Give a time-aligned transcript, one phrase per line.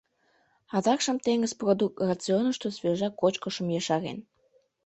[0.75, 4.19] Адакшым теҥыз продукт рационышто свежа кочкышым ешарен.